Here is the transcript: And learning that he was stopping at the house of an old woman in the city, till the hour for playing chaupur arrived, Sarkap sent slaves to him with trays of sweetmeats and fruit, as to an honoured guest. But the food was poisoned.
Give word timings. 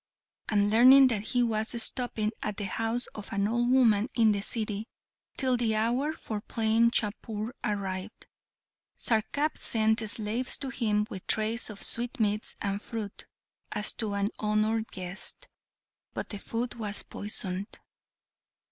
And 0.49 0.71
learning 0.71 1.09
that 1.09 1.27
he 1.27 1.43
was 1.43 1.79
stopping 1.79 2.31
at 2.41 2.57
the 2.57 2.65
house 2.65 3.05
of 3.13 3.31
an 3.31 3.47
old 3.47 3.69
woman 3.69 4.09
in 4.15 4.31
the 4.31 4.41
city, 4.41 4.87
till 5.37 5.57
the 5.57 5.75
hour 5.75 6.11
for 6.13 6.41
playing 6.41 6.89
chaupur 6.89 7.53
arrived, 7.63 8.25
Sarkap 8.97 9.59
sent 9.59 9.99
slaves 9.99 10.57
to 10.57 10.69
him 10.69 11.05
with 11.11 11.27
trays 11.27 11.69
of 11.69 11.83
sweetmeats 11.83 12.55
and 12.61 12.81
fruit, 12.81 13.27
as 13.71 13.93
to 13.93 14.15
an 14.15 14.29
honoured 14.39 14.89
guest. 14.91 15.47
But 16.15 16.29
the 16.29 16.39
food 16.39 16.73
was 16.79 17.03
poisoned. 17.03 17.77